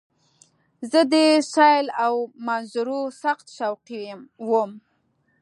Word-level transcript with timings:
زه 0.91 0.99
د 1.13 1.15
سیل 1.53 1.87
او 2.05 2.15
منظرو 2.47 3.01
سخت 3.23 3.47
شوقی 3.57 4.03
وم. 4.49 4.71